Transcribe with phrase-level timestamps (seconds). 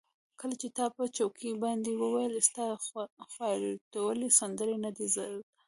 [0.39, 5.39] کله چې تا په چوکیو باندې وولي، ستا خو ایټالوي سندرې نه دي زده.